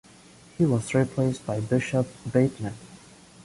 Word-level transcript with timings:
He 0.57 0.65
was 0.65 0.95
replaced 0.95 1.45
by 1.45 1.59
Bishop 1.59 2.07
Batemen. 2.25 2.73